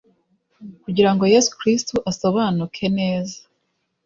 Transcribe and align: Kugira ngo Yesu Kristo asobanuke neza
Kugira 0.83 1.09
ngo 1.13 1.23
Yesu 1.33 1.51
Kristo 1.59 1.95
asobanuke 2.11 2.83
neza 2.97 3.37